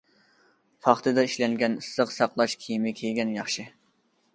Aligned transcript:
پاختىدا 0.85 1.27
ئىشلەنگەن 1.29 1.77
ئىسسىق 1.83 2.17
ساقلاش 2.19 2.59
كىيىمى 2.65 2.99
كىيگەن 3.03 3.41
ياخشى. 3.41 3.73